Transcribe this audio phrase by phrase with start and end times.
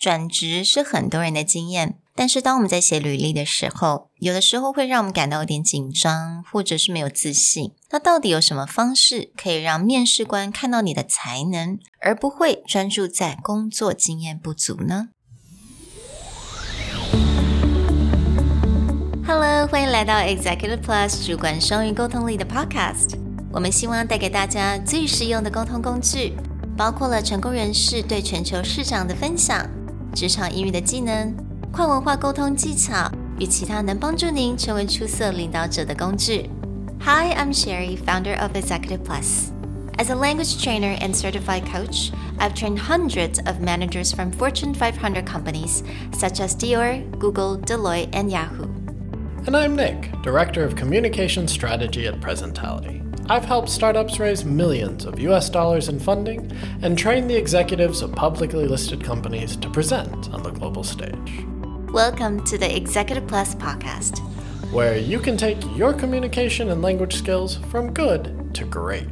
[0.00, 7.74] 转职是很多人的经验，但是当我们在写履历的时候，有的时候会让我们感到有点紧张，或者是没有自信。
[7.90, 15.08] 那到底有什么方式可以让面试官看到你的才能，而不会专注在工作经验不足呢
[19.26, 23.18] ？Hello，欢迎来到 Executive Plus 主管双语沟通力的 Podcast。
[23.52, 26.32] 我们希望带给大家最实用的沟通工具，
[26.74, 29.68] 包括了成功人士对全球市场的分享。
[30.13, 31.35] 职场英语的技能、
[31.71, 36.49] 跨文化沟通技巧与其他能帮助您成为出色领导者的工具。
[37.01, 39.51] Hi, I'm Sherry, founder of Executive Plus.
[39.97, 45.25] As a language trainer and certified coach, I've trained hundreds of managers from Fortune 500
[45.25, 48.67] companies such as Dior, Google, Deloitte, and Yahoo.
[49.45, 52.98] And I'm Nick, Director of Communication Strategy at Presentality.
[53.28, 56.50] I've helped startups raise millions of US dollars in funding
[56.82, 61.44] and train the executives of publicly listed companies to present on the global stage.
[61.92, 64.18] Welcome to the Executive Plus podcast,
[64.72, 69.08] where you can take your communication and language skills from good to great.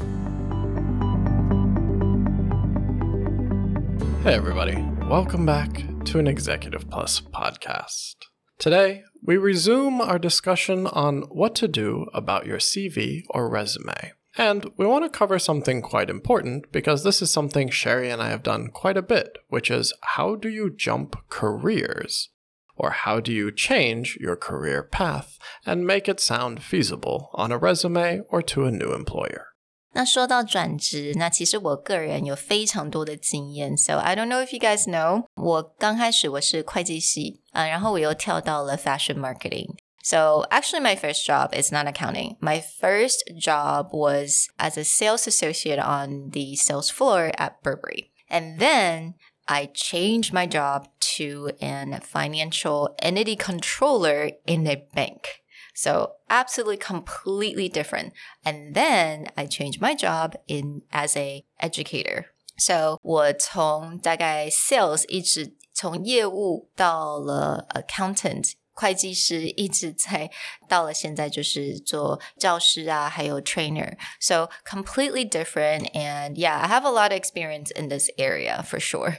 [4.25, 4.77] Hey, everybody.
[5.09, 8.17] Welcome back to an Executive Plus podcast.
[8.59, 14.13] Today, we resume our discussion on what to do about your CV or resume.
[14.37, 18.29] And we want to cover something quite important because this is something Sherry and I
[18.29, 22.31] have done quite a bit, which is how do you jump careers?
[22.77, 27.59] Or how do you change your career path and make it sound feasible on a
[27.59, 29.49] resume or to a new employer?
[29.96, 33.78] 那说到转职，那其实我个人有非常多的经验。
[33.78, 41.86] So I don't know if you guys know，我刚开始我是会计系啊，然后我又跳到了 fashion marketing。So actually, my first job is not
[41.86, 42.38] accounting.
[42.40, 48.12] My first job was as a sales associate on the sales floor at Burberry.
[48.28, 49.14] And then
[49.46, 55.44] I changed my job to an financial entity controller in a bank.
[55.78, 58.14] So absolutely completely different.
[58.44, 62.26] And then I changed my job in as a educator.
[62.58, 70.30] So 我从大概 sales 一直从业务到了 accountant 会计师一直在
[70.68, 73.98] 到了现在就是做教师啊，还有 trainer.
[74.20, 75.92] So completely different.
[75.94, 79.18] And yeah, I have a lot of experience in this area for sure.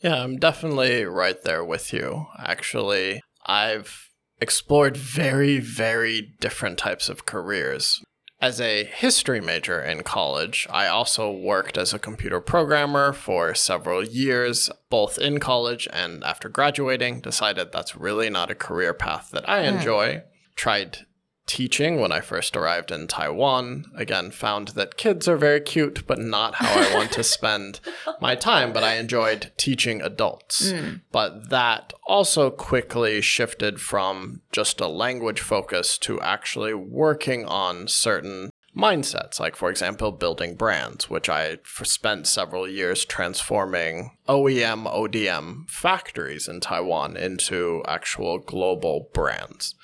[0.00, 2.26] Yeah, I'm definitely right there with you.
[2.38, 4.09] Actually, I've
[4.41, 8.03] explored very, very different types of careers.
[8.41, 14.03] As a history major in college, I also worked as a computer programmer for several
[14.03, 17.21] years, both in college and after graduating.
[17.21, 19.77] Decided that's really not a career path that I hmm.
[19.77, 20.07] enjoy.
[20.07, 20.23] Mm.
[20.55, 21.05] Tried
[21.47, 23.85] teaching when I first arrived in Taiwan.
[23.95, 27.79] Again, found that kids are very cute, but not how I want to spend
[28.21, 28.73] my time.
[28.73, 30.71] But I enjoyed teaching adults.
[30.71, 31.01] Mm.
[31.11, 38.49] But that also quickly shifted from just a language focus to actually working on certain
[38.75, 46.47] mindsets, like, for example, building brands, which I spent several years transforming OEM, ODM factories
[46.47, 49.75] in Taiwan into actual global brands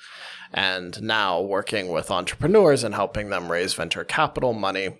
[0.53, 4.99] and now working with entrepreneurs and helping them raise venture capital money.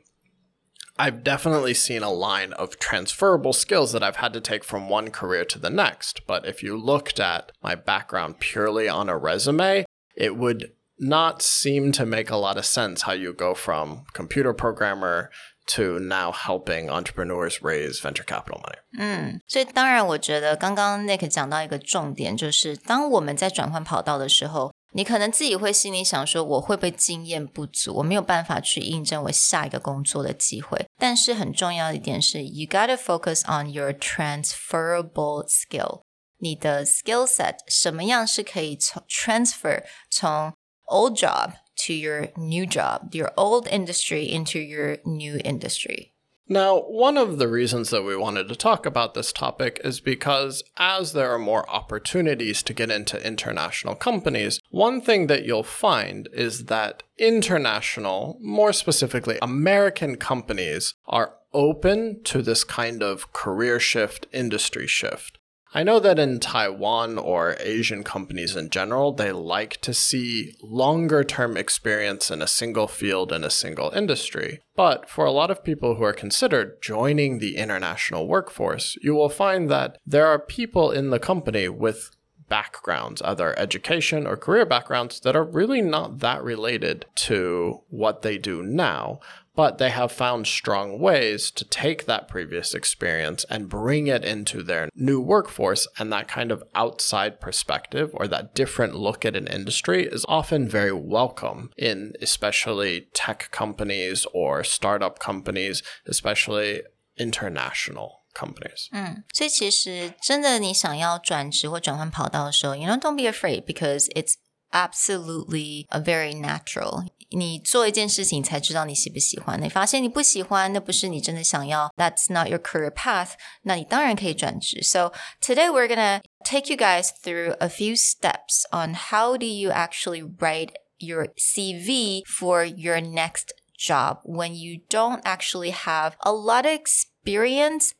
[0.96, 5.10] I've definitely seen a line of transferable skills that I've had to take from one
[5.10, 6.22] career to the next.
[6.28, 9.86] But if you looked at my background purely on a resume,
[10.16, 14.54] it would not seem to make a lot of sense how you go from computer
[14.54, 15.32] programmer
[15.66, 18.78] to now helping entrepreneurs raise venture capital money.
[19.00, 30.87] 嗯，所以当然，我觉得刚刚 Nick 讲到一个重点，就是当我们在转换跑道的时候， 你可能自己会心里想说，我会不会经验不足，我没有办法去印证我下一个工作的机会。
[30.97, 36.03] 但是很重要的一点是，you gotta focus on your transferable skill，
[36.39, 40.55] 你的 skill set 什么样是可以从 transfer 从
[40.87, 46.13] old job to your new job, your old industry into your new industry.
[46.51, 50.63] Now, one of the reasons that we wanted to talk about this topic is because
[50.79, 56.27] as there are more opportunities to get into international companies, one thing that you'll find
[56.33, 64.27] is that international, more specifically American companies, are open to this kind of career shift,
[64.33, 65.38] industry shift.
[65.75, 71.23] I know that in Taiwan or Asian companies in general, they like to see longer
[71.25, 74.61] term experience in a single field in a single industry.
[74.77, 79.29] But for a lot of people who are considered joining the international workforce, you will
[79.29, 82.11] find that there are people in the company with
[82.49, 88.39] backgrounds, either education or career backgrounds, that are really not that related to what they
[88.39, 89.21] do now
[89.59, 94.63] but they have found strong ways to take that previous experience and bring it into
[94.63, 95.89] their new workforce.
[95.99, 100.69] And that kind of outside perspective or that different look at an industry is often
[100.69, 106.83] very welcome in especially tech companies or startup companies, especially
[107.19, 108.88] international companies.
[108.92, 114.34] 嗯，所以其实真的你想要转职或转换跑道的时候，you know don't be afraid because it's
[114.72, 117.06] absolutely a very natural.
[117.36, 119.60] 你做一件事情才知道你喜不喜欢。
[119.60, 123.32] 你发现你不喜欢，那不是你真的想要，That's not your career path。
[123.64, 124.84] 那你当然可以转职。
[124.84, 125.12] So
[125.42, 130.22] today we're gonna take you guys through a few steps on how do you actually
[130.38, 136.80] write your CV for your next job when you don't actually have a lot of
[136.80, 137.07] experience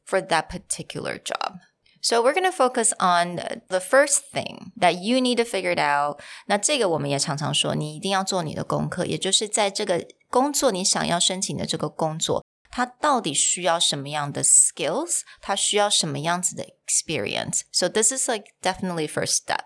[0.06, 1.60] for that particular job.
[2.02, 3.38] So we're going to focus on
[3.70, 6.20] the first thing that you need to figure it out.
[6.48, 17.62] 那这个我们也常常说，你一定要做你的功课，也就是在这个工作你想要申请的这个工作，它到底需要什么样的 skills，它需要什么样子的 experience.
[17.72, 19.62] So this is like definitely first step.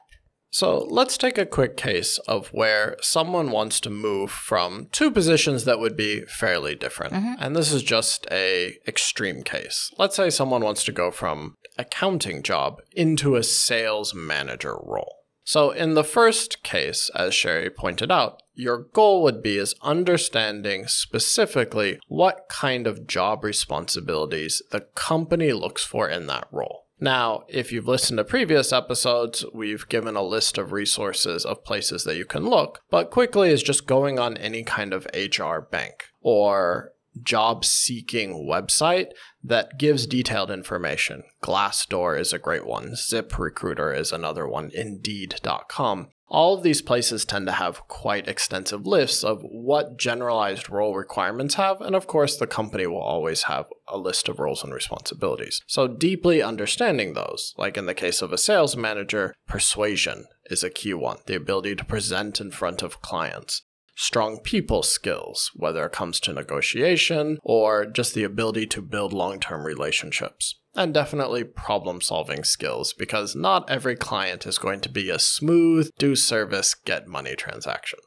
[0.53, 5.65] So let's take a quick case of where someone wants to move from two positions
[5.65, 7.15] that would be fairly different.
[7.15, 7.35] Mm-hmm.
[7.39, 9.91] And this is just a extreme case.
[9.99, 15.17] Let's say someone wants to go from accounting job into a sales manager role.
[15.43, 20.87] So in the first case, as Sherry pointed out, your goal would be is understanding
[20.87, 26.82] specifically what kind of job responsibilities the company looks for in that role.
[27.03, 32.05] Now, if you've listened to previous episodes, we've given a list of resources of places
[32.05, 36.05] that you can look, but quickly is just going on any kind of HR bank
[36.21, 39.09] or job seeking website
[39.43, 41.25] that gives detailed information.
[41.43, 46.11] Glassdoor is a great one, ZipRecruiter is another one, Indeed.com.
[46.33, 51.57] All of these places tend to have quite extensive lists of what generalized role requirements
[51.57, 55.61] have, and of course, the company will always have a list of roles and responsibilities.
[55.67, 60.71] So, deeply understanding those, like in the case of a sales manager, persuasion is a
[60.71, 63.63] key one the ability to present in front of clients
[63.96, 69.40] strong people skills, whether it comes to negotiation or just the ability to build long
[69.40, 70.56] term relationships.
[70.76, 75.90] And definitely problem solving skills, because not every client is going to be a smooth,
[75.98, 77.98] do service, get money transaction.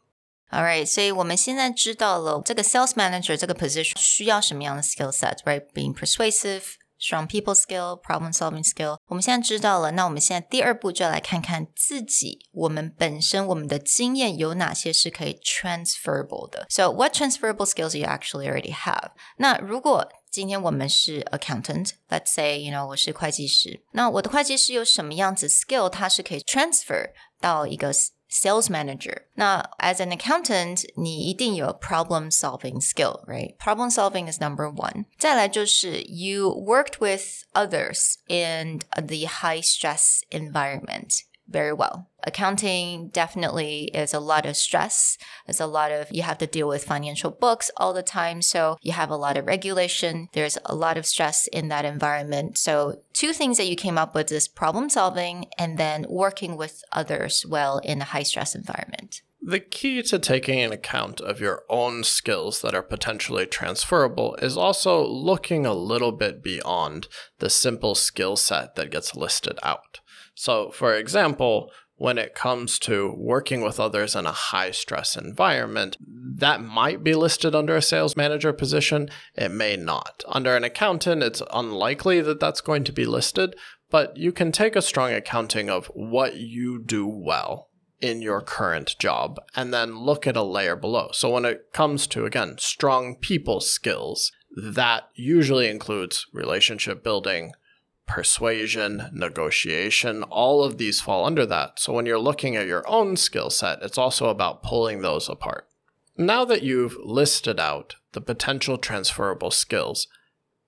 [0.52, 8.98] Alright，所以我们现在知道了这个 sales manager 这个 position 需要什么样的 skill set，right？Being persuasive, strong people skill, problem solving skill。
[9.06, 16.66] 我们现在知道了，那我们现在第二步就来看看自己，我们本身我们的经验有哪些是可以 transferable 的。
[16.69, 19.12] So what transferable skills you actually already have？
[19.38, 27.10] 那如果今天我们是 accountant，let's say，you know，我是会计师，那我的会计师有什么样子 skill，它是可以 transfer
[27.40, 27.92] 到一个
[28.28, 29.26] sales manager.
[29.37, 33.56] Now, as an accountant, 你一定有 problem solving skill, right?
[33.58, 35.06] Problem solving is number one.
[35.19, 42.09] 再来就是 you worked with others in the high stress environment Very well.
[42.24, 45.18] Accounting definitely is a lot of stress.
[45.45, 48.42] There's a lot of, you have to deal with financial books all the time.
[48.42, 50.30] So you have a lot of regulation.
[50.33, 52.57] There's a lot of stress in that environment.
[52.57, 56.83] So two things that you came up with is problem solving and then working with
[56.92, 59.21] others well in a high stress environment.
[59.48, 64.57] The key to taking an account of your own skills that are potentially transferable is
[64.57, 67.07] also looking a little bit beyond
[67.38, 70.00] the simple skill set that gets listed out.
[70.35, 75.98] So, for example, when it comes to working with others in a high stress environment,
[76.01, 79.10] that might be listed under a sales manager position.
[79.33, 80.24] It may not.
[80.27, 83.55] Under an accountant, it's unlikely that that's going to be listed,
[83.89, 87.69] but you can take a strong accounting of what you do well
[88.01, 91.10] in your current job and then look at a layer below.
[91.13, 97.53] So when it comes to, again, strong people skills, that usually includes relationship building,
[98.05, 101.79] persuasion, negotiation, all of these fall under that.
[101.79, 105.67] So when you're looking at your own skill set, it's also about pulling those apart.
[106.17, 110.07] Now that you've listed out the potential transferable skills,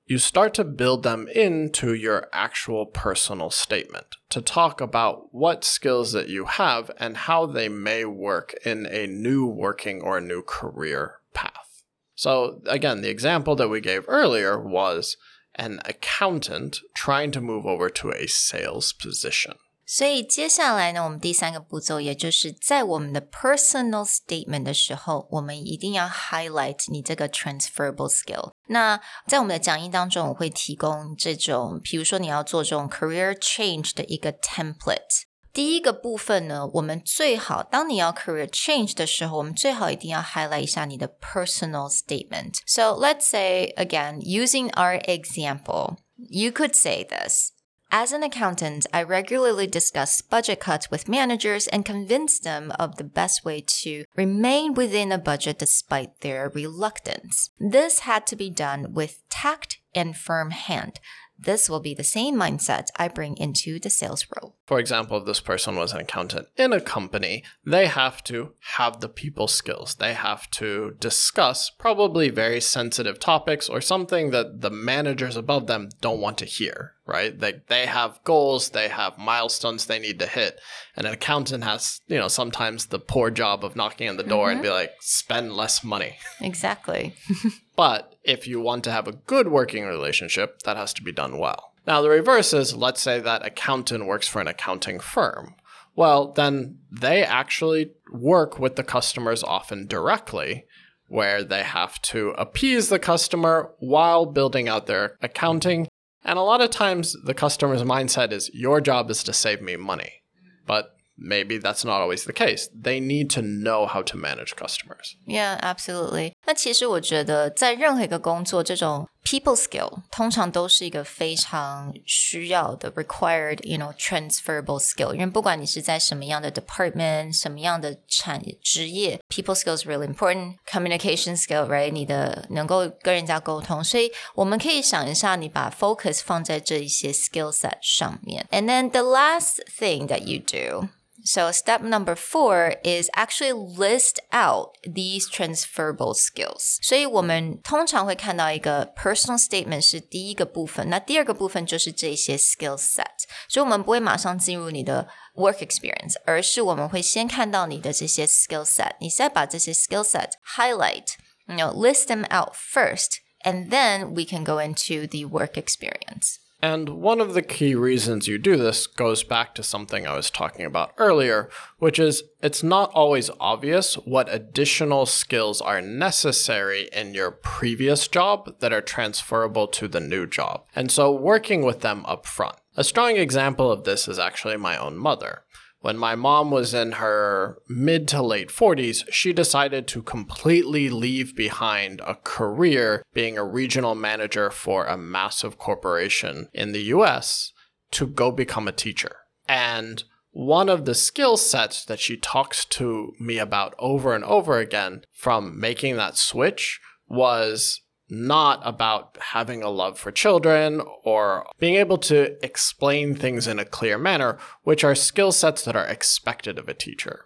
[0.05, 6.13] you start to build them into your actual personal statement to talk about what skills
[6.13, 10.41] that you have and how they may work in a new working or a new
[10.41, 11.83] career path.
[12.15, 15.17] So, again, the example that we gave earlier was
[15.56, 19.56] an accountant trying to move over to a sales position.
[19.84, 28.52] 所以接下来呢，我们第三个步骤，也就是在我们的 personal statement 的时候，我们一定要 highlight 你这个 transferable skill。
[28.68, 35.24] 那在我们的讲义当中，我会提供这种，比如说你要做这种 career change 的一个 template。
[35.56, 42.60] 第一个部分呢，我们最好当你要 career change 的时候，我们最好一定要 highlight 一下你的 personal statement.
[42.66, 47.52] So let's say again, using our example, you could say this.
[47.90, 53.04] As an accountant, I regularly discuss budget cuts with managers and convince them of the
[53.04, 57.50] best way to remain within a budget despite their reluctance.
[57.60, 61.00] This had to be done with tact and firm hand.
[61.39, 64.55] This will be the same mindset I bring into the sales role.
[64.65, 68.99] For example, if this person was an accountant in a company, they have to have
[68.99, 69.95] the people skills.
[69.95, 75.89] They have to discuss probably very sensitive topics or something that the managers above them
[76.01, 77.37] don't want to hear, right?
[77.39, 80.59] They, they have goals, they have milestones they need to hit.
[80.95, 84.47] And an accountant has, you know, sometimes the poor job of knocking on the door
[84.47, 84.53] mm -hmm.
[84.53, 86.17] and be like, spend less money.
[86.41, 87.13] Exactly.
[87.77, 91.37] But if you want to have a good working relationship, that has to be done
[91.37, 91.73] well.
[91.85, 95.55] Now, the reverse is let's say that accountant works for an accounting firm.
[95.95, 100.65] Well, then they actually work with the customers often directly,
[101.07, 105.87] where they have to appease the customer while building out their accounting.
[106.23, 109.77] And a lot of times, the customer's mindset is your job is to save me
[109.77, 110.23] money.
[110.65, 112.69] But maybe that's not always the case.
[112.75, 115.15] They need to know how to manage customers.
[115.25, 116.33] Yeah, absolutely.
[116.46, 125.12] 那其实我觉得，在任何一个工作，这种 people skill 通常都是一个非常需要的 required you know transferable skill。
[125.12, 131.90] 因为不管你是在什么样的 department，什么样的产业职业，people skill is really important。communication skill，right？
[131.90, 138.46] 你的能够跟人家沟通，所以我们可以想一下，你把 focus 放在这一些 skill set 上面。
[138.50, 140.88] And then the last thing that you do
[141.26, 146.78] so step number four is actually list out these transferable skills.
[146.82, 153.26] 所以我们通常会看到一个 personal statement 是第一个部分，那第二个部分就是这些 skill set。
[153.48, 164.44] 所以我们不会马上进入你的 work experience，而是我们会先看到你的这些 skill set，你再把这些 skill set highlight，you know list them out first。and then we can
[164.44, 166.36] go into the work experience.
[166.61, 170.31] And one of the key reasons you do this goes back to something I was
[170.31, 177.13] talking about earlier, which is it's not always obvious what additional skills are necessary in
[177.13, 180.63] your previous job that are transferable to the new job.
[180.75, 182.55] And so working with them up front.
[182.75, 185.43] A strong example of this is actually my own mother.
[185.79, 191.35] When my mom was in her mid to late 40s, she decided to completely leave
[191.35, 197.53] behind a career being a regional manager for a massive corporation in the US
[197.91, 199.17] to go become a teacher.
[199.47, 204.57] And one of the skill sets that she talks to me about over and over
[204.59, 211.75] again from making that switch was not about having a love for children or being
[211.75, 216.57] able to explain things in a clear manner, which are skill sets that are expected
[216.57, 217.25] of a teacher.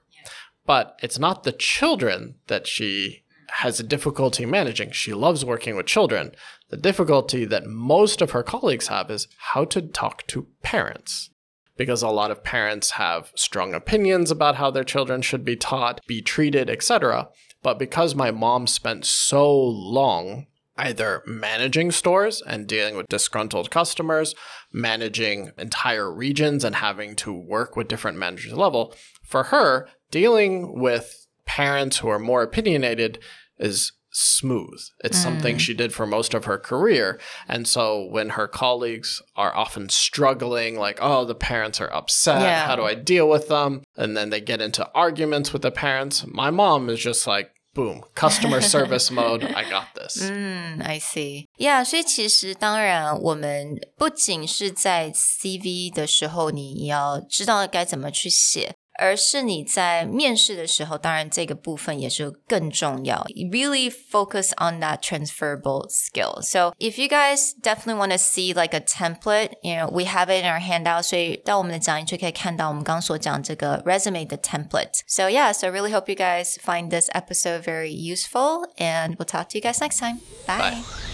[0.66, 3.24] But it's not the children that she
[3.56, 4.92] has a difficulty managing.
[4.92, 6.32] She loves working with children.
[6.70, 11.30] The difficulty that most of her colleagues have is how to talk to parents.
[11.78, 16.00] Because a lot of parents have strong opinions about how their children should be taught,
[16.08, 17.30] be treated, etc.
[17.64, 20.48] But because my mom spent so long
[20.82, 24.34] either managing stores and dealing with disgruntled customers,
[24.74, 28.94] managing entire regions and having to work with different managers level.
[29.24, 33.20] For her, dealing with parents who are more opinionated
[33.60, 34.82] is smooth.
[35.04, 35.24] It's mm.
[35.24, 37.20] something she did for most of her career.
[37.48, 42.66] And so when her colleagues are often struggling, like, oh, the parents are upset, yeah.
[42.66, 43.84] how do I deal with them?
[43.96, 46.26] And then they get into arguments with the parents.
[46.28, 51.47] My mom is just like, boom customer service mode i got this 嗯 i see
[51.59, 63.27] yeah 所以其实当然我们不仅是在 cv 的时候你要知道该怎么去写 而是你在面试的时候，当然这个部分也是更重要。
[63.53, 66.41] Really focus on that transferable skill.
[66.41, 70.29] So if you guys definitely want to see like a template, you know, we have
[70.29, 71.03] it in our handout.
[71.03, 75.03] 所以到我们的讲义就可以看到我们刚刚所讲这个 resume 的 template.
[75.07, 79.27] So yeah, so I really hope you guys find this episode very useful, and we'll
[79.27, 80.21] talk to you guys next time.
[80.47, 80.71] Bye.
[80.71, 81.10] Bye.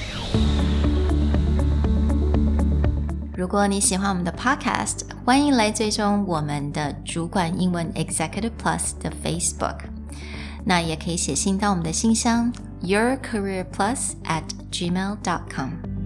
[3.38, 9.82] 如果你喜欢我们的 Podcast，欢迎来追踪我们的主管英文 Executive Plus 的 Facebook。
[10.66, 12.52] 那也可以写信到我们的信箱
[12.82, 14.42] yourcareerplus at
[14.72, 15.97] Gmail dot com。